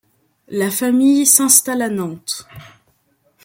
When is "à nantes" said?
1.83-2.47